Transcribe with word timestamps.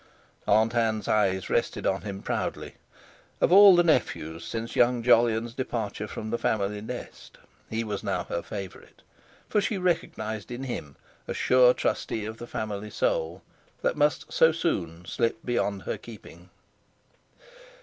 Aunt 0.47 0.73
Ann's 0.73 1.07
eyes 1.07 1.47
rested 1.47 1.85
on 1.85 2.01
him 2.01 2.23
proudly; 2.23 2.73
of 3.39 3.51
all 3.51 3.75
the 3.75 3.83
nephews 3.83 4.43
since 4.43 4.75
young 4.75 5.03
Jolyon's 5.03 5.53
departure 5.53 6.07
from 6.07 6.31
the 6.31 6.39
family 6.39 6.81
nest, 6.81 7.37
he 7.69 7.83
was 7.83 8.03
now 8.03 8.23
her 8.23 8.41
favourite, 8.41 9.03
for 9.47 9.61
she 9.61 9.77
recognised 9.77 10.49
in 10.49 10.63
him 10.63 10.95
a 11.27 11.35
sure 11.35 11.75
trustee 11.75 12.25
of 12.25 12.37
the 12.39 12.47
family 12.47 12.89
soul 12.89 13.43
that 13.83 13.95
must 13.95 14.33
so 14.33 14.51
soon 14.51 15.05
slip 15.05 15.37
beyond 15.45 15.83
her 15.83 15.99
keeping. 15.99 16.49